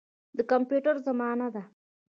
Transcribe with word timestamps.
د 0.37 0.39
کمپیوټر 0.51 0.95
زمانه 1.07 1.47
ده. 1.55 1.63